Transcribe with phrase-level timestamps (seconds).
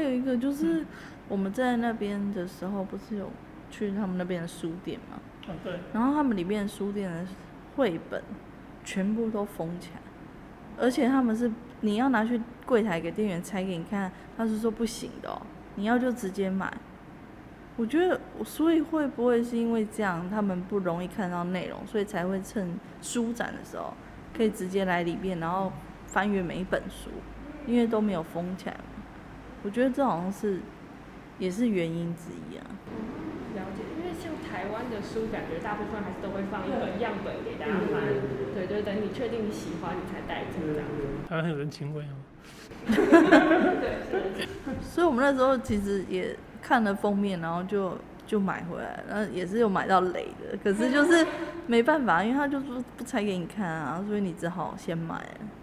[0.00, 0.86] 还有一个就是
[1.28, 3.30] 我们在那边的时候，不是有
[3.70, 5.18] 去他们那边的书店嘛？
[5.46, 7.26] 哦对，然后他们里面的书店的
[7.76, 8.22] 绘本
[8.82, 10.00] 全部都封起来，
[10.78, 11.52] 而且他们是
[11.82, 15.42] 你要拿去柜台给店员拆给你看，他是说不行的哦，
[15.74, 16.72] 你要就直接买。
[17.76, 23.92] 我觉得，所以会不会是因为这样，他们不容易看到内容，所以才会趁书展的时候
[24.34, 25.70] 可以直接来里面，然后
[26.06, 27.10] 翻阅每一本书，
[27.66, 28.80] 因为都没有封起来嘛。
[29.62, 30.60] 我觉得这好像是
[31.38, 32.64] 也是原因之一啊。
[33.54, 38.00] 了解，因为像台湾的书，感觉大部分还是都会放一本样本给大家翻，
[38.54, 40.86] 对，就是等你确定你喜欢，你才带走这样。
[41.28, 42.14] 台湾很有人情味哦。
[42.86, 44.46] 对，
[44.80, 51.26] 所以我们那时候其实也看了封面，然后就就买回来，然后也是有买到雷的，可是就是
[51.66, 55.16] 没办法，因为他就不不拆给你看啊，所以你只好先买。
[55.16, 55.59] 大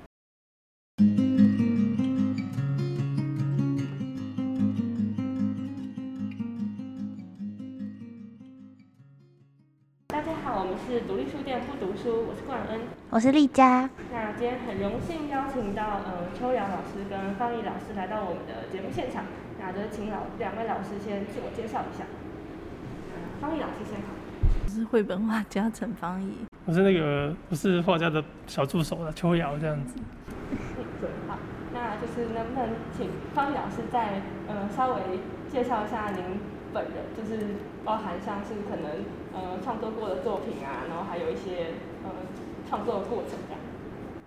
[11.61, 12.81] 不读书，我是冠恩。
[13.09, 19.23] 我是丽佳，那今天很荣幸邀请到呃秋瑶老师跟方毅老师来到我们的节目现场，
[19.59, 22.05] 那就请老两位老师先自我介绍一下。
[23.09, 24.13] 呃方毅老师先好。
[24.65, 29.95] 我是绘本画家陈方怡，我是那个不是画家的小助手了，秋瑶这样子。
[30.51, 30.57] 嗯，
[31.01, 31.39] 对，好，
[31.73, 35.01] 那就是能不能请方毅老师再呃稍微
[35.51, 36.23] 介绍一下您
[36.71, 38.91] 本人，就是包含像是可能
[39.37, 42.09] 呃创作过的作品啊，然后还有一些呃
[42.67, 43.61] 创作的过程这样。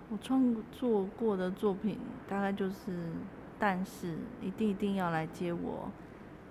[0.09, 1.97] 我创作过的作品
[2.29, 2.91] 大概就是
[3.59, 5.89] 《但是一定一定要来接我》，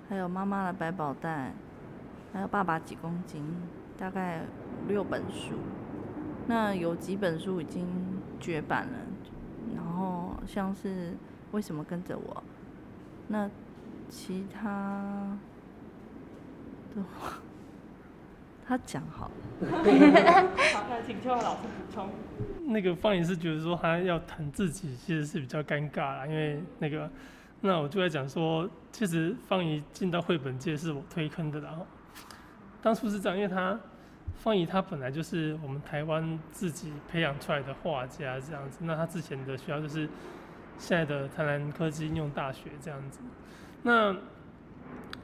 [0.08, 1.55] 还有《妈妈的百宝袋》，
[2.34, 3.42] 还有《爸爸几公斤》，
[4.00, 4.42] 大概
[4.84, 5.55] 五六本书。
[6.47, 7.86] 那有几本书已经
[8.39, 8.98] 绝版了，
[9.74, 11.11] 然后像是
[11.52, 12.34] 《为什么跟着我》，
[13.28, 13.48] 那
[14.08, 15.39] 其他
[16.95, 17.39] 的话，
[18.70, 19.32] 他讲好了。
[20.72, 22.08] 好，那请邱老师补充。
[22.67, 27.11] 那个方怡是觉得说他要谈自己，其实是比较尴尬啦，因为那个，
[27.62, 31.58] 那我就在讲说，其实方怡进到绘本界是我推坑的。
[31.58, 31.84] 然后
[32.80, 33.77] 当初是这样，因为他
[34.36, 40.08] 方怡他本来就是我们台湾自己培养出来的画家这样子，那他之前的学校就是
[40.78, 43.18] 现在的台南科技应用大学这样子。
[43.83, 44.16] 那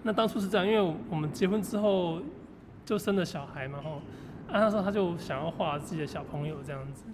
[0.03, 2.21] 那当初是这样，因为我们结婚之后
[2.87, 3.97] 就生了小孩嘛，吼，
[4.49, 7.05] 啊那时候他就想要画自己的小朋友这样子。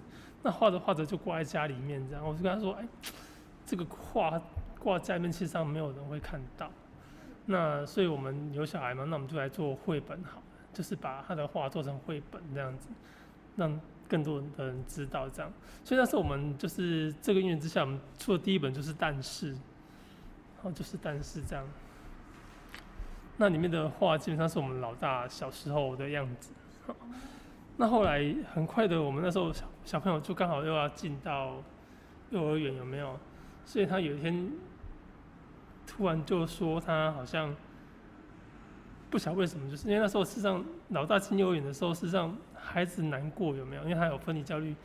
[0.43, 2.87] 那画着画着就挂在家里面，这样我就跟他说：“哎，
[3.65, 4.39] 这个画
[4.77, 6.69] 挂家里面，其实上没有人会看到。
[7.45, 12.89] 那所以我们有小孩嘛，那我们就来做绘本好了，就是把他的画做成绘本这样子，
[13.55, 15.51] 让更多的人知道这样。
[15.83, 19.53] 所以那时候我们就是这个因之下，我们出的第一本就是《但是》，
[20.55, 21.65] 然后就是《但是》这样。
[23.37, 26.53] 那里面的画基本上是我们老大小时候的样子。
[27.77, 31.55] 那后来很快的，我们那时候小小朋友就刚好又要进到
[32.29, 33.17] 幼儿园，有没有？
[33.65, 34.51] 所以他有一天
[35.87, 37.55] 突然就说他好像
[39.09, 43.83] 不晓得为什么，就是因为那时候事实上老大进幼儿园的时候，事实上孩子难过有没有？
[43.83, 44.75] 因为他有分离焦虑，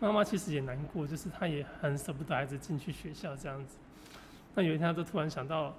[0.00, 3.78] 妈妈其实也难过，就是他也很舍不得孩子进去学校这样子。
[4.56, 5.72] 那有一天他就突然想到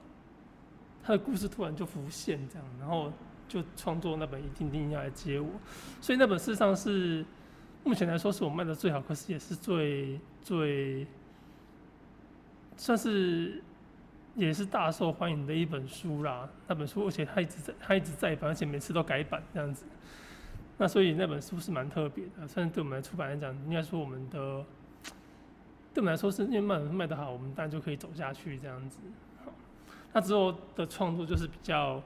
[1.06, 3.12] 他的故事，突然就浮现这样，然后。
[3.48, 5.48] 就创作那本一定定要来接我，
[6.02, 7.24] 所以那本事实上是
[7.84, 11.06] 目前来说是我卖的最好，可是也是最最
[12.76, 13.62] 算是
[14.34, 16.50] 也是大受欢迎的一本书啦。
[16.68, 19.86] 那本书而且它一直在它一直在版，而且每次都改版这样子。
[20.80, 24.66] 那所以那本书是蛮特别的，算是对我们来出版来讲，应该说我们的
[25.94, 28.98] 对我们来说是因为卖卖得好，我们当然就可以走下去这样子。
[30.16, 32.02] 好，那之后的创作就是比较。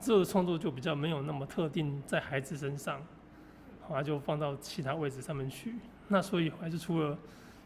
[0.00, 3.02] 之后的创作就比较没有那么特定在孩子身上，
[3.86, 5.74] 后来就放到其他位置上面去。
[6.06, 7.18] 那所以还是出了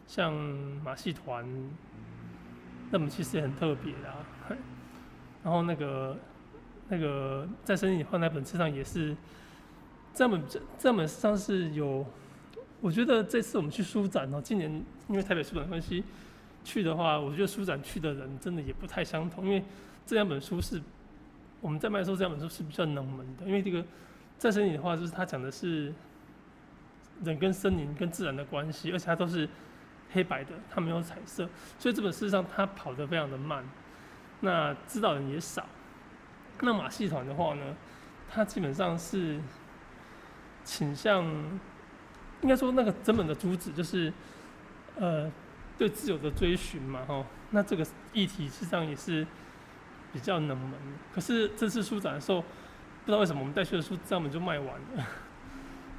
[0.07, 0.33] 像
[0.83, 1.47] 马戏团，
[2.89, 4.25] 那么其实也很特别啊。
[5.43, 6.17] 然后那个
[6.89, 9.15] 那个在身体放在本册上也是，
[10.11, 12.03] 这本这这本上是有，
[12.81, 16.03] 我觉得这次我们去书展哦，今年因为台北书展关系
[16.63, 19.63] 去的话，我觉得书展去的人真的也不太相同，因为
[20.05, 20.81] 这两本书是。
[21.61, 23.81] 我们在卖的时候，这两本书是比较冷门的，因为这个
[24.37, 25.93] 再生林的话，就是它讲的是
[27.23, 29.47] 人跟森林跟自然的关系，而且它都是
[30.11, 31.47] 黑白的，它没有彩色，
[31.79, 33.63] 所以这本事实上它跑得非常的慢，
[34.41, 35.65] 那知道人也少。
[36.59, 37.63] 那马戏团的话呢，
[38.29, 39.39] 它基本上是
[40.65, 41.23] 倾向，
[42.41, 44.11] 应该说那个整本的主旨就是，
[44.97, 45.31] 呃，
[45.77, 49.25] 对自由的追寻嘛，吼，那这个议题实际上也是
[50.11, 50.73] 比较冷门。
[51.13, 55.05] 可是这次书展的时候，不知道为什么我们带去的书根本就卖完了，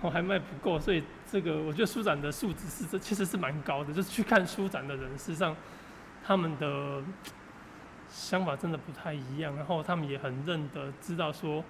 [0.00, 5.56] 我还卖不够，所以这个我觉得书展的素质是这其实是蛮高的，就是去看书展的人，事实上
[6.24, 7.02] 他们的
[8.08, 11.64] 想法真的不太一样，然后他们也很认得知道说，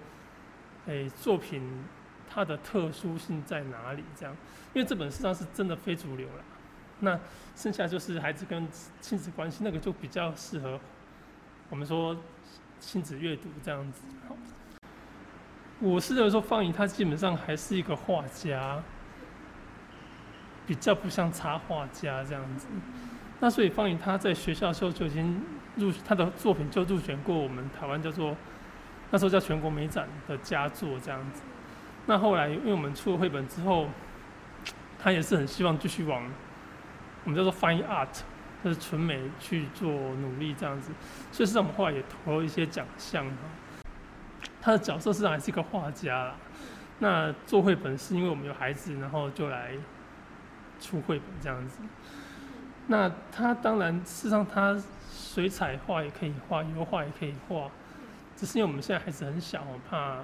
[0.85, 1.83] 诶，作品
[2.29, 4.03] 它的特殊性在哪里？
[4.15, 4.35] 这样，
[4.73, 6.43] 因为这本实际上是真的非主流了。
[6.99, 7.19] 那
[7.55, 8.67] 剩下就是孩子跟
[9.01, 10.79] 亲子关系，那个就比较适合
[11.69, 12.15] 我们说
[12.79, 14.01] 亲子阅读这样子。
[15.79, 18.81] 我是认为说方怡他基本上还是一个画家，
[20.65, 22.67] 比较不像插画家这样子。
[23.41, 25.41] 那所以方怡他在学校的时候就已经
[25.75, 28.35] 入他的作品就入选过我们台湾叫做
[29.11, 31.41] 那时候叫全国美展的佳作这样子。
[32.05, 33.89] 那后来因为我们出了绘本之后，
[34.97, 36.23] 他也是很希望继续往。
[37.25, 38.21] 我们叫做 Fine Art，
[38.63, 40.91] 就是纯美去做努力这样子，
[41.31, 43.25] 所以实际上我们后来也投了一些奖项。
[44.61, 46.35] 他的角色实际上还是一个画家啦。
[46.99, 49.73] 那做绘本是因为我们有孩子，然后就来
[50.79, 51.81] 出绘本这样子。
[52.87, 54.81] 那他当然事实上他
[55.11, 57.69] 水彩画也可以画，油画也可以画，
[58.35, 60.23] 只是因为我们现在孩子很小，我怕。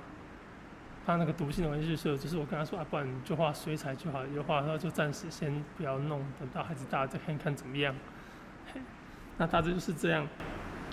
[1.03, 7.95] 他那个毒性的文学社，就是我跟他说啊，不然你就画水彩就好，油画的话就暂时先不要弄，等到孩子大了再看看怎么样。
[9.37, 10.27] 那大致就是这样。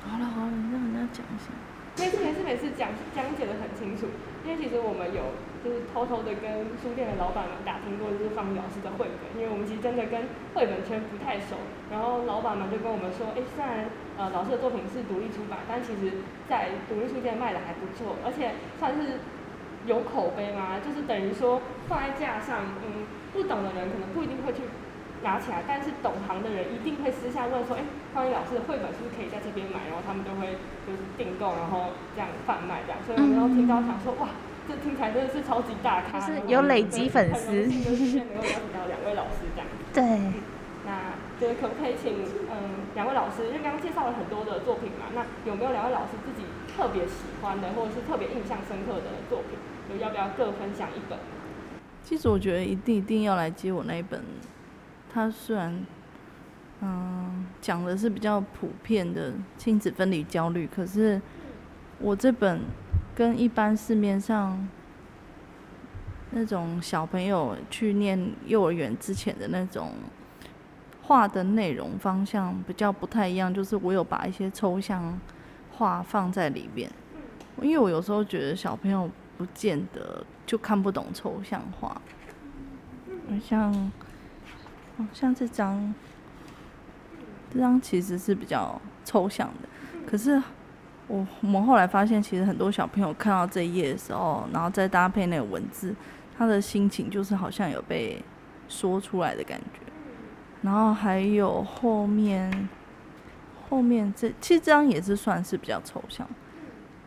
[0.03, 1.53] 好了好了，你让人家讲一下。
[1.99, 4.07] 没事没事没事，讲讲解的很清楚。
[4.47, 10.23] 因为其实我们有就是偷偷的跟书店的老板们打听过，就是方老师的绘本，因为我们其实真的跟
[10.55, 11.59] 绘本圈不太熟。
[11.91, 19.21] 然后老板们就跟我们说，哎，虽然呃老师的作品是独立出版，但其实在独立书店卖的还不错，而且算是。
[19.87, 20.81] 有口碑吗？
[20.85, 24.63] 就是等于说放在架上，嗯，不懂的人可能不一定会去
[25.23, 27.83] 拿起来，但是懂行的人一定会私下问说，哎，
[28.15, 29.89] 方怡老师的绘本是不是可以在这边买？
[29.89, 32.99] 然后他们就会就是订购，然后这样贩卖这样。
[33.07, 34.29] 所以我们要听到想说，哇，
[34.69, 37.67] 这听起来真的是超级大咖，就是有累积粉丝。
[37.67, 39.67] 就是能够邀请到两位老师这样。
[39.95, 40.05] 对。
[40.89, 46.48] 那就是可不可以请嗯两位老师，因为刚刚介绍了很多的作品嘛，那有没有两位老师自己
[46.79, 49.99] 特别喜欢的，或者是特别印象深刻的作品？
[50.01, 51.19] 要不要各分享一本？
[52.05, 54.23] 其实我觉得一定一定要来接我那一本。
[55.13, 55.85] 它虽然，
[56.81, 61.21] 嗯，讲的是比较普遍的亲子分离焦虑，可是
[61.99, 62.61] 我这本
[63.13, 64.69] 跟一般市面上
[66.31, 69.95] 那种小朋友去念幼儿园之前的那种
[71.03, 75.19] 画的内容方向比较不太一样，就是我有把一些抽象
[75.79, 76.91] 画放在里面，
[77.63, 79.09] 因为我有时候觉得小朋友。
[79.39, 82.03] 不见得就看不懂抽象画，
[83.41, 83.93] 像，
[85.13, 85.95] 像这张，
[87.49, 89.69] 这张其实是比较抽象的。
[90.09, 90.43] 可是
[91.07, 95.95] 我我们后来发现，其实很多小朋友看到这一页的时候，然后再搭配那个文字，
[96.37, 98.21] 他的心情就是好像有被
[98.69, 99.79] 说出来的感觉。
[100.63, 102.69] 然后还有后面，
[103.69, 106.29] 后面这其实这张也是算是比较抽象。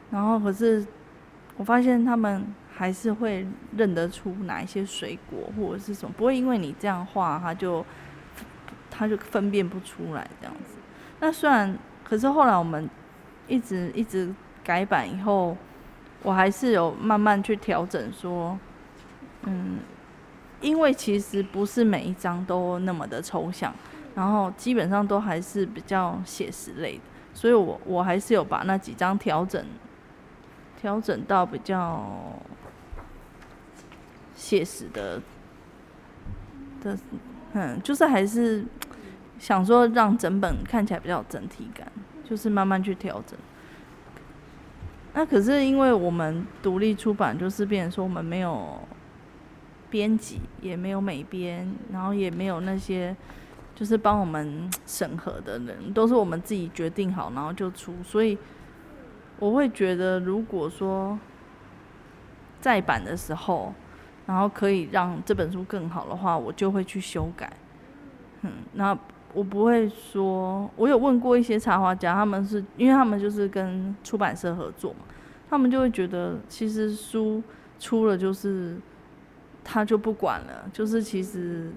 [0.10, 0.86] 然后可是。
[1.58, 2.44] 我发现他们
[2.74, 7.86] 还是会认得出哪一些水果或者是什么，不会因为你这样画，他就
[8.90, 10.78] 他就分辨不出来这样子。
[11.20, 12.90] 那虽然，可是后来我们
[13.48, 14.34] 一直一直
[14.64, 15.56] 改版以后，
[16.24, 18.58] 我还是有慢慢去调整，说，
[19.44, 19.78] 嗯，
[20.62, 23.72] 因为其实不是每一张都那么的抽象，
[24.16, 27.02] 然后基本上都还是比较写实类的，
[27.34, 29.66] 所以我我还是有把那几张调整。
[30.78, 32.12] 调整到比较
[34.34, 35.22] 写实的
[36.82, 36.98] 的，
[37.54, 38.66] 嗯，就是还是
[39.38, 41.88] 想说让整本看起来比较有整体感，
[42.28, 43.38] 就是慢慢去调整。
[45.14, 48.80] 那可是因为我们独立出版，就是变成说我们没有
[49.92, 53.16] 编辑，也没有美编，然后也没有那些
[53.82, 58.38] 就是帮我们审核的人，都是我们自己决定好，然后就出，所以。
[59.40, 61.18] 我会觉得，如果说
[62.60, 63.74] 再版的时候，
[64.28, 67.52] 然后可以让这本书更好的话，我就会去修改。
[68.42, 68.96] 嗯，那
[69.34, 75.00] 我不会说，我有问过一些插画家，他们是因为他们就是跟出版社合作嘛，
[75.50, 77.42] 他们就会觉得，其实书
[77.80, 78.78] 出了就是
[79.64, 81.72] 他就不管了，就是其实，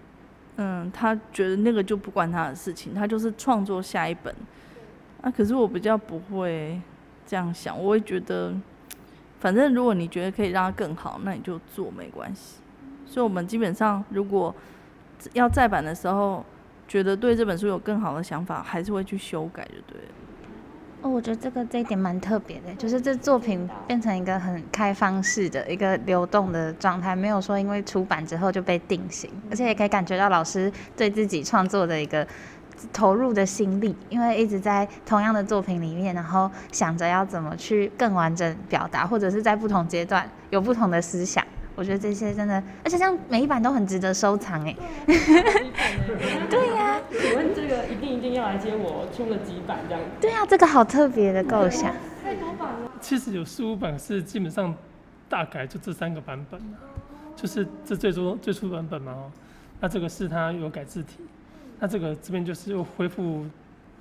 [0.57, 4.35] 嗯，他觉得那个就不关他的事情，他就是创作下一本。
[5.21, 6.81] 啊，可是我比较不会。
[7.27, 8.55] 这样想，我会觉得，
[9.41, 12.59] 反正如果你觉得可以让他更好，那你就做没关系。
[13.07, 14.55] 所以，我们基本上如果
[15.33, 16.45] 要再版的时候，
[16.87, 20.09] 觉得对这本书有更好的想法，还是会去修改，就对了。
[21.05, 32.27] 哦，我觉得这个这一点蛮特别的，就是这作品变成一个很开放式的一个流动的状态，没有说因为出版之后就被定型，而且也可以感觉到老师对自己创作的一个
[32.91, 41.44] 投入的心力，因为一直在同样的作品里面，然后想着要怎么去更完整表达，或者是在不同阶段有不同的思想。
[41.77, 44.77] 我觉得这些真的，而且像每一版都很值得收藏哎。
[46.49, 47.01] 对呀。
[47.11, 50.03] 请问这个一定一定要来接我出了几版这样？
[50.21, 51.95] 对啊，这个好特别的构想。
[52.23, 52.91] 太多版了。
[53.01, 54.75] 其实有四五版是基本上
[55.29, 56.61] 大概就这三个版本
[57.37, 59.33] 就是这最初最初版本嘛哦。
[59.81, 61.19] 那这个是它有改字体，
[61.81, 63.45] 那这个这边就是又恢复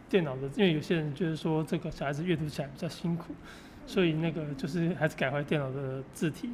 [0.09, 3.33] 电脑的，因为有些人就是说这个小孩子阅读起来比较辛苦，
[3.85, 6.51] 所以那个就是还是改回电脑的字体。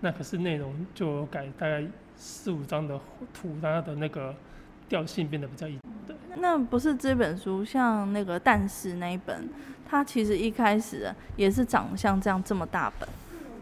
[0.00, 1.84] 那可是内容就改大概
[2.16, 2.98] 四五张的
[3.32, 4.34] 图，它的那个
[4.88, 5.78] 调性变得比较一。
[6.36, 9.48] 那不是这本书，像那个但是那一本，
[9.88, 13.08] 它其实一开始也是长像这样这么大本。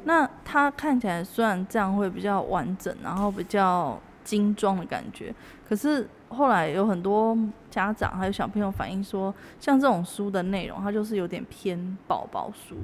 [0.04, 5.32] 那它看起来虽然这样会比较完整，然后比较精装的感觉，
[5.68, 7.38] 可是后来有很多
[7.70, 12.76] 家长还有小朋友反映说，像这种书的内容，它就是有点偏宝宝书。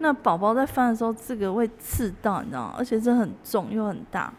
[0.00, 2.74] 那宝宝在翻的时候，这个会刺到，你知道吗？
[2.78, 4.32] 而且这很重又很大，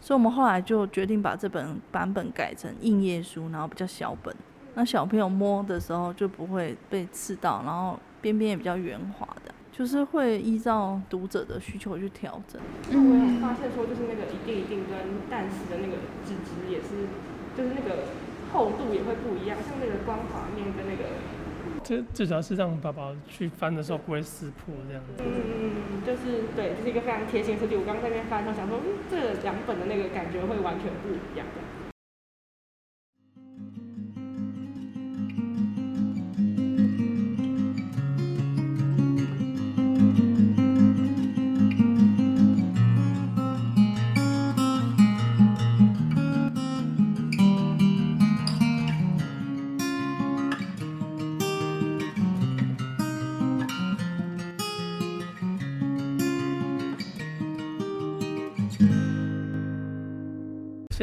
[0.00, 4.34] 所以我们后来就决定把这本版本改成硬页书，然后比较小本。
[4.74, 12.60] 那小朋友摸的时候就不会被刺到，然后边边也比较圆滑的，就是会依照读者的需求去调整。
[12.90, 14.98] 那我有发现说，就是那个一定一定跟
[15.30, 15.96] 但是的那个
[16.26, 17.08] 纸质也是，
[17.56, 18.02] 就是那个
[18.52, 21.08] 厚度也会不一样，像那个光滑面跟那个。
[21.86, 25.22] 这至少是让宝宝去翻的时候不会撕破这样子。
[25.22, 27.76] 嗯嗯嗯，就是对，这是一个非常贴心的设计。
[27.76, 31.62] 我刚刚在那边翻的时候想说，嗯，这两本的那个感觉会完全不一样的。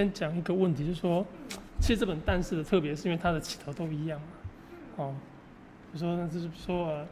[0.03, 1.25] 先讲一个问题，就是说，
[1.79, 4.27] 其实这本《但是》的特别是因为它的起头都一样嘛，
[4.97, 5.15] 哦，
[5.91, 7.05] 比如说，就是说，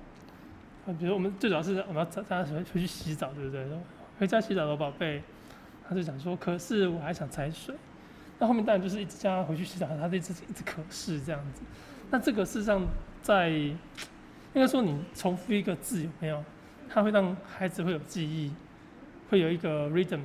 [0.85, 3.65] 呃，比如我们最主要是我们要大家回回去洗澡，对不对？
[4.19, 5.23] 回家洗澡的宝贝，
[5.87, 7.73] 他就想说，可是我还想踩水。
[8.39, 11.61] 那后面当然就是一直叫他回去洗澡，他一直一直可是这样子。
[12.09, 12.85] 那这个事实上
[13.21, 13.75] 在应
[14.55, 16.43] 该说你重复一个字有没有？
[16.89, 18.51] 它会让孩子会有记忆，
[19.29, 20.19] 会有一个 rhythm。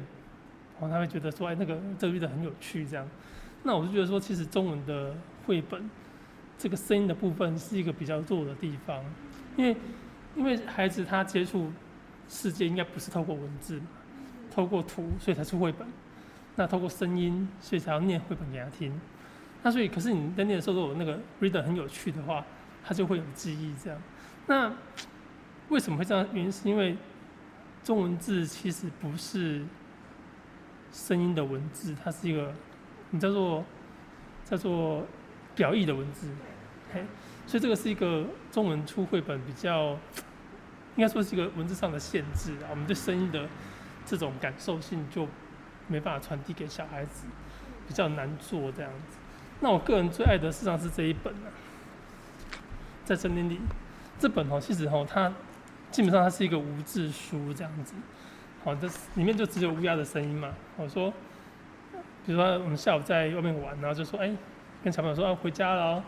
[0.81, 3.09] 然后他会觉得说，哎，那个这个遇的很有趣，这样。
[3.63, 5.15] 那我就觉得说，其实中文的
[5.45, 5.91] 绘本，
[6.59, 9.03] 这个声音的部分是一个比较弱的地方，
[9.57, 9.77] 因为
[10.37, 11.73] 因为孩子他接触
[12.29, 13.81] 世界应该不是透过文字，
[14.51, 15.89] 透过图，所以才出绘本。
[16.55, 18.93] 那透过声音，所以才要念绘本给他听。
[19.63, 22.45] 那所以，可是你在念的时候，如果那个 reader 很有趣的话，
[22.85, 24.01] 他就会有记忆这样。
[24.47, 24.73] 那
[25.71, 26.29] 为什么会这样？
[26.33, 26.97] 原因是因为
[27.83, 29.65] 中文字其实不是。
[30.97, 32.55] 声音的文字，它是一个，
[33.11, 33.63] 你叫做
[34.47, 35.07] 叫做
[35.55, 36.31] 表意的文字，
[36.91, 37.05] 嘿，
[37.47, 39.91] 所以这个是一个中文出绘本比较，
[40.97, 42.69] 应该说是一个文字上的限制啊。
[42.71, 43.47] 我们对声音的
[44.07, 45.29] 这种感受性就
[45.87, 47.27] 没办法传递给小孩子，
[47.87, 49.19] 比较难做这样子。
[49.61, 51.53] 那我个人最爱的实际上是这一本啊，
[53.05, 53.61] 在森林里，
[54.19, 55.31] 这本哦，其实哦，它
[55.91, 57.95] 基本上它是一个无字书这样子。
[58.67, 60.53] 哦，这里面就只有乌鸦的声音嘛。
[60.77, 61.09] 我说，
[62.27, 64.35] 比如说我们下午在外面玩，然后就说，哎，
[64.83, 66.03] 跟小朋友说要回家了哦。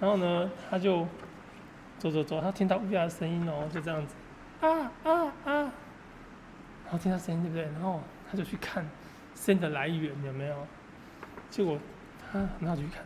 [0.00, 1.06] 然后呢，他就
[1.98, 4.14] 走走走，他听到乌鸦的声音哦，就这样子，
[4.62, 5.52] 啊啊啊，
[6.84, 7.64] 然后听到声音对不对？
[7.64, 8.00] 然后
[8.30, 8.88] 他就去看
[9.34, 10.66] 声音的来源有没有。
[11.50, 11.78] 结果
[12.32, 13.04] 他很好去看，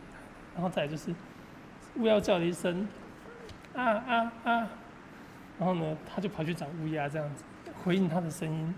[0.53, 1.13] 然后再就是
[1.97, 2.87] 乌鸦叫了一声，
[3.75, 4.69] 啊啊啊，
[5.59, 7.43] 然后呢，他就跑去找乌鸦这样子。
[7.83, 8.73] 回应他的声音，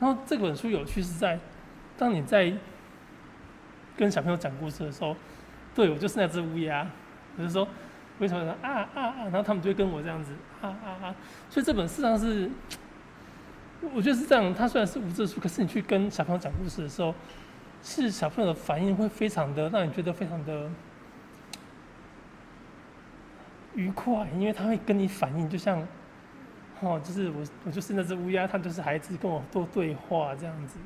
[0.00, 1.38] 然后这本书有趣是在，
[1.96, 2.52] 当你在
[3.96, 5.14] 跟小朋友讲故事的时候，
[5.74, 6.86] 对我就是那只乌鸦，
[7.36, 7.68] 我就说
[8.18, 11.14] 为什么说啊啊啊，然后他们就会跟我这样子啊啊啊，
[11.50, 12.50] 所以这本事实上是，
[13.92, 17.14] 我觉得是这样，它虽然是无字书，可是你去跟小朋友讲故事的时候，
[17.82, 20.70] 是小朋友的反应会非常的让你觉得非常的
[23.74, 25.86] 愉快，因为他会跟你反应，就像。
[26.82, 30.78] 哦，就是我，我就是那只乌鸦，它就是孩子跟我做对话这样子。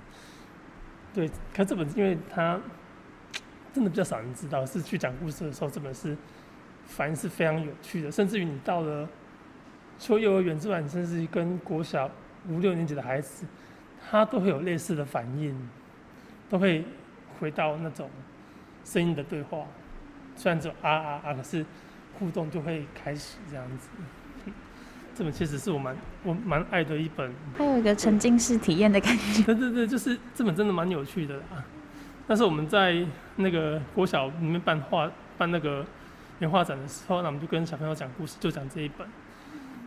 [1.15, 2.61] 对，可这本因为它
[3.73, 6.15] 真的比较少人知道，是去讲故事的时候，这本是
[6.85, 9.09] 反应是非常有趣的，甚至于你到了
[9.99, 12.11] 除幼儿园之外，你甚至于跟国小
[12.47, 13.47] 五六年级的孩子，
[14.11, 15.59] 他都会有类似的反应，
[16.51, 16.85] 都会
[17.41, 18.11] 回到那种
[18.85, 19.67] 声音的对话，
[20.37, 21.65] 虽然只有啊啊啊，可是
[22.19, 23.89] 互动就会开始这样子。
[25.17, 29.43] 这本其实是我蛮我蛮爱的一本，还有一个沉浸式体验的感觉。
[29.45, 31.65] 对对对，就是这本真的蛮有趣的啊。
[32.29, 33.03] 但是我们在
[33.37, 35.83] 那个国小里面办画办那个
[36.41, 39.09] 原画展的时候，那我们就跟小朋友讲故事，就讲这一本，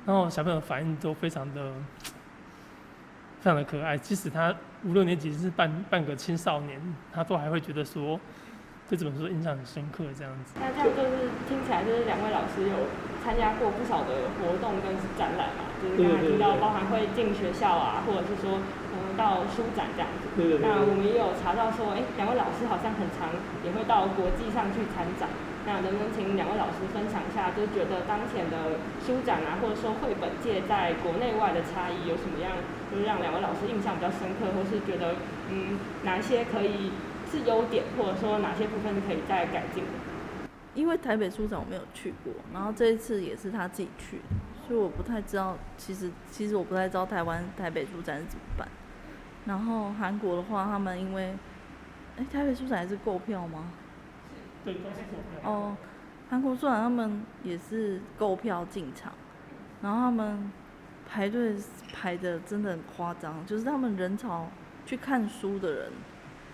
[0.03, 1.73] 然后小朋友反应都非常的
[3.39, 3.95] 非常的可爱。
[3.95, 6.81] 即使他五六年级是半半个青少年，
[7.13, 8.19] 他都还会觉得说
[8.89, 10.53] 对这本书印象很深刻这样子。
[10.59, 12.75] 那这样就是听起来就是两位老师有
[13.23, 18.59] 参加过不少的活动跟展览嘛，就是刚才提到包含会进学校啊，或者是说
[18.95, 20.31] 嗯到书展这样子。
[20.35, 20.63] 对对对。
[20.63, 23.29] 那我们也有查到说，哎，两位老师好像很常
[23.63, 25.27] 也会到国际上去参展。
[25.67, 32.57] 那能不能请两位老师分享一下，就觉得当前的书展啊，或者说绘本界在国内外的差异有什么样，
[32.89, 35.19] 就是让两位老师印象比较深刻，或是觉得
[35.51, 36.89] 嗯哪一些可以
[37.29, 39.93] 是优点，或者说哪些部分是可以再改进的？
[40.79, 44.21] 因为台北书展我没有去过，然后这一次也是他自己去，
[44.65, 48.67] 所以我不太知道，其实其实我不太知道台湾台北书展是怎么办。
[49.45, 51.35] 然后韩国的话，他们因为，
[52.17, 53.71] 哎，台北书展还是购票吗？
[54.63, 55.51] 对，都是购票。
[55.51, 55.77] 哦，
[56.29, 59.11] 韩国书展他们也是购票进场，
[59.81, 60.51] 然后他们
[61.07, 61.55] 排队
[61.91, 64.47] 排的真的很夸张，就是他们人潮
[64.85, 65.91] 去看书的人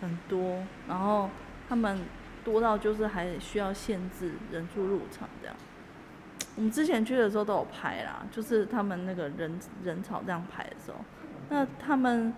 [0.01, 1.29] 很多，然后
[1.67, 1.99] 他们
[2.45, 5.55] 多到就是还需要限制人数入场这样。
[6.55, 10.99] 我们之前去的时候都有排啦，就是他们那个人人潮这样排的时候，
[11.49, 12.33] 那他们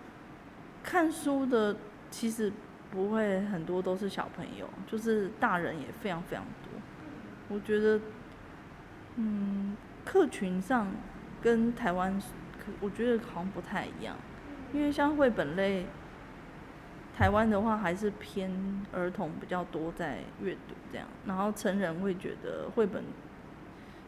[0.84, 1.76] 看书的
[2.10, 2.52] 其实
[2.90, 6.72] 不会很多都是小朋友，就是大人也非常非常多。
[7.50, 8.02] 我觉得，
[9.18, 10.88] 嗯，客群上
[11.42, 12.20] 跟台湾，
[12.80, 14.16] 我觉得好像不太一样，
[14.74, 15.86] 因为像绘本类，
[17.18, 18.52] 台湾的话还是偏
[18.92, 23.04] 儿童比较多在阅读这样，然后成人会觉得绘本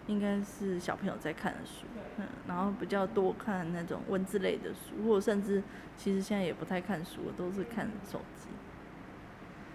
[0.06, 5.64] 应该是小朋友在看的书，嗯，然后比较多看那种文字类的书，或者甚至
[5.98, 8.48] 其实现在也不太看书，都是看手机。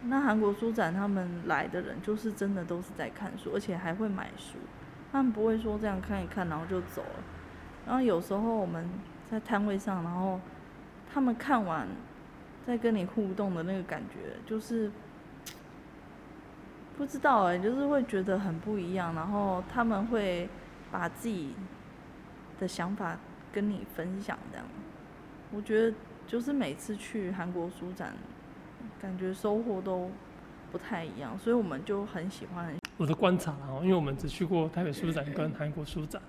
[0.05, 4.59] 那韩国书展他们来的人就是真的都是在看书，而且还会买书，
[5.11, 7.25] 他们不会说这样看一看然后就走了。
[7.85, 8.88] 然后有时候我们
[9.29, 10.40] 在摊位上，然后
[11.12, 11.88] 他们看完
[12.66, 14.90] 在跟你互动的那个感觉，就是
[16.96, 19.14] 不知道哎、就是会觉得很不一样。
[19.14, 20.48] 然后他们会
[20.90, 21.55] 把自己
[22.59, 23.16] 的想法
[23.53, 24.66] 跟你分享，这样。
[25.53, 25.96] 我觉得
[26.27, 28.12] 就是每次去韩国书展。
[29.00, 30.11] 感觉收获都
[30.72, 32.74] 不太一样，所以我们就很喜欢。
[32.96, 36.20] 我的观察啊，因为我们只去过台北书展跟韩国书展，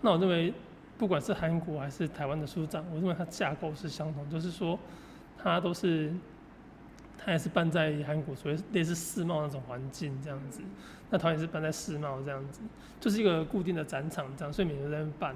[0.00, 0.52] 那我认为
[0.98, 4.76] 不管是韩国还是台湾的书展，我认为它架构是相同，就是说
[5.42, 6.12] 它都是
[7.18, 10.60] 它也是办在韩国，所以类似世贸那种环境这样子。
[11.10, 12.60] 那台湾也是办在世贸这样子，
[13.00, 15.34] 就是一个固定的展场这样，所以每年在那办。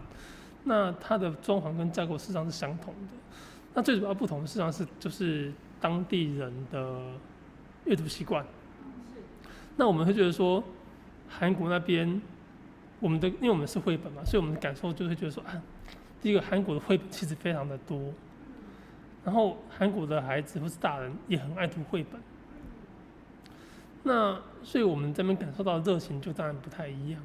[0.65, 3.09] 那它的装潢跟架构事实上是相同的，
[3.75, 5.53] 那最主要不同的事实上是就是。
[5.79, 6.99] 当地人的
[7.85, 8.45] 阅读习惯，
[9.77, 10.65] 那我们会觉得说，
[11.29, 12.21] 韩国那边，
[12.99, 15.63] 我们的因为我们是绘本嘛，所以我们的感受就会觉得说，啊，
[16.23, 18.11] 第一个韩国的绘本其实非常的多，
[19.27, 22.19] 然后韩国的孩子或是大人也很爱读绘本，
[24.03, 27.21] 那所以我们这边感受到的热情就当然不太一样。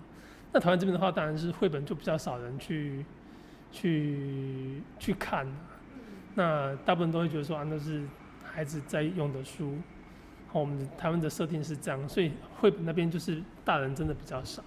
[0.51, 3.05] 那台湾这边的话，当然是绘本就比较少人去
[3.71, 5.47] 去去看，
[6.35, 8.05] 那大部分都会觉得说啊，那是。
[8.53, 9.77] 孩子在用的书，
[10.49, 14.61] 好，我们的台湾的设定是这样，所以绘本那边就是大人真的比较少，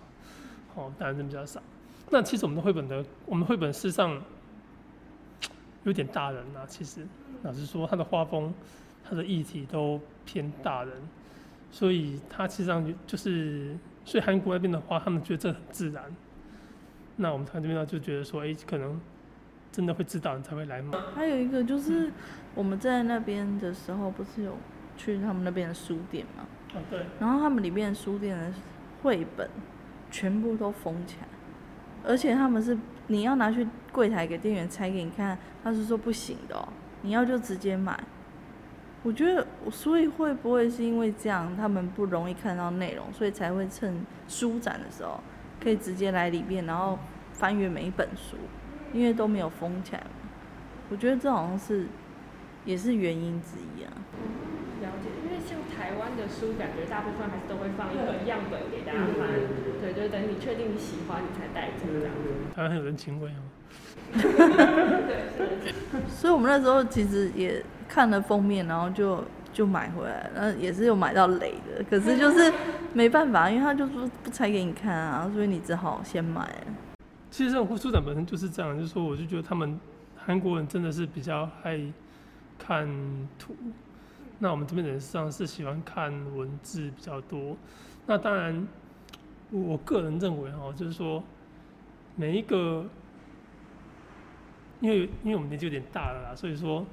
[0.75, 1.61] 好，大人真的比较少。
[2.09, 4.19] 那其实我们的绘本的，我们绘本事实上
[5.85, 6.67] 有点大人啊。
[6.67, 7.07] 其实
[7.43, 8.53] 老实说，他的画风、
[9.03, 10.93] 他的议题都偏大人，
[11.71, 16.05] 所以他其实际上就是，所以韩国那边的话，他们觉得这很自然。
[17.17, 19.01] 那我们台湾这边呢，就觉得说，哎，可能。
[19.75, 20.97] 真的会知道你才会来买。
[21.17, 22.09] 还有一个就是
[22.55, 24.57] 我们在那边的时候，不是有
[24.97, 26.45] 去他们那边的书店嘛？
[26.77, 27.01] 哦，对。
[27.19, 28.53] 然后他们里面的书店的
[29.03, 29.51] 绘本
[30.13, 31.27] 全部都封起来，
[32.05, 36.69] 而且他们是你要拿去柜台给店员拆给你看，他是说不行的，
[37.03, 37.99] 你要就直接买。
[39.03, 45.21] 我觉得，所以会不会是因为这样，他们不容易看到内容，所以才会趁书展的时候
[45.63, 46.99] 可以直接来里面，然后
[47.33, 48.37] 翻阅每一本书。
[48.93, 50.07] 因为都没有封起来，
[50.89, 51.89] 我觉得这好像是
[52.65, 53.91] 也是原因之一啊。
[54.85, 59.33] 了解，因为像台湾的书，感觉大部分还是都会放一个样本给大家翻，
[59.81, 62.13] 对，就等你确定你喜欢，你才带走这样。
[62.55, 63.41] 台湾很有人情味哦。
[64.15, 65.73] 对，
[66.09, 72.53] 所以我们那时候其实也看了封面，然后就就买回来，然后也是有买到雷的，可是就是
[72.93, 76.49] 没办法，因为他就不不拆给你看啊，所以你只好先买。
[77.31, 79.81] 其实这种书展本身就是这样，就是说我就觉得他们
[80.17, 81.81] 韩国人真的是比较爱
[82.59, 82.87] 看
[83.39, 83.57] 图，
[84.39, 87.57] 那我们这边人实际上是喜欢看文字比较多。
[88.07, 88.67] 那当然，
[89.51, 91.23] 我个人认为哈，就是说
[92.17, 92.87] 每一个。
[94.81, 96.85] 因为因为我们年纪有点大了啦，所以说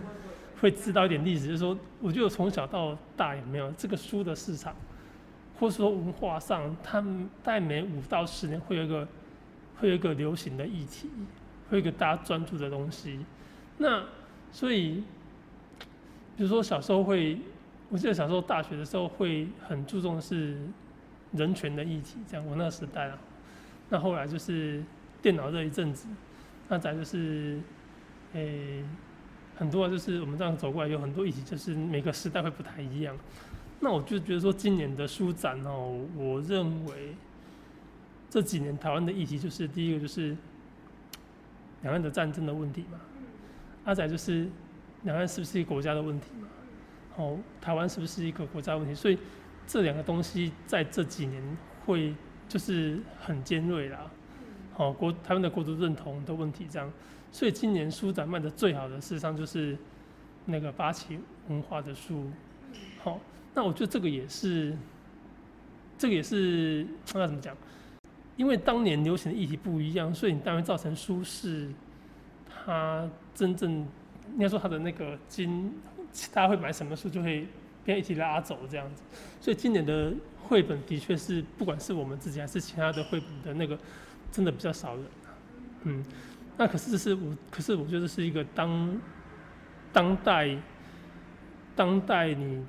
[0.60, 1.46] 会知道一点历史。
[1.46, 4.74] 就是说，我觉得从小到大有没有这个书的市场，
[5.58, 9.08] 或是说文化上，他们在每五到十年会有一个
[9.76, 11.08] 会有一个流行的议题，
[11.70, 13.24] 会有一个大家专注的东西。
[13.78, 14.04] 那
[14.52, 15.02] 所以，
[16.38, 17.36] 比如说小时候会，
[17.88, 20.56] 我记得小时候大学的时候会很注重是
[21.32, 23.18] 人权的议题，这样我那个时代啊。
[23.88, 24.80] 那后来就是
[25.20, 26.06] 电脑这一阵子。
[26.68, 27.58] 那再就是，
[28.34, 28.84] 诶，
[29.56, 33.16] 很多就是我们这样走过来，有很多议题，就是每个时代会不太一样。
[33.80, 37.16] 那我就觉得说，今年的书展哦，我认为
[38.30, 40.36] 这几年台湾的议题就是第一个就是
[41.82, 43.00] 两岸的战争的问题嘛，
[43.86, 44.46] 阿仔就是
[45.02, 46.48] 两岸是不是一个国家的问题嘛，
[47.16, 48.94] 哦，台湾是不是一个国家问题？
[48.94, 49.18] 所以
[49.66, 51.42] 这两个东西在这几年
[51.86, 52.14] 会
[52.48, 54.10] 就是很尖锐啦。
[54.76, 56.90] 哦，国台湾的国族认同的问题这样，
[57.32, 59.76] 所以今年书展卖的最好的，事实上就是
[60.46, 62.30] 那个八旗文化的书。
[63.02, 63.20] 好，
[63.54, 64.76] 那我觉得这个也是，
[65.96, 67.56] 这个也是那怎么讲？
[68.36, 71.68] 因为当年流行的议题不一样，所以你当然造成书是
[72.48, 73.84] 它真正
[74.34, 75.72] 应该说他的那个金，
[76.32, 77.46] 大家会买什么书就会
[77.84, 79.02] 被一起拉走这样子。
[79.40, 80.12] 所以今年的
[80.42, 83.78] 绘本的确是，不管是我们自己还是其他的绘本的那个。
[84.30, 85.04] 真的比较少人，
[85.84, 86.04] 嗯，
[86.58, 89.00] 那可是是我，可是我觉得是一个当
[89.90, 90.54] 当代
[91.74, 92.64] 当代你应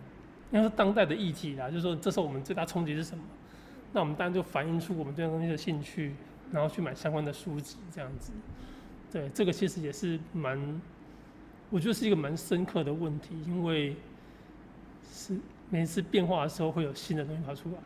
[0.53, 3.21] 该是当代的议题啦，就是说这时候我们最大冲击是什么？
[3.91, 6.15] 那我们当然就反映出我们对这东西的兴趣，
[6.49, 8.31] 然后去买相关的书籍这样子。
[9.11, 10.57] 对，这个其实也是蛮，
[11.69, 13.95] 我觉得是一个蛮深刻的问题，因为
[15.11, 15.37] 是
[15.69, 17.77] 每次变化的时候会有新的东西跑出来。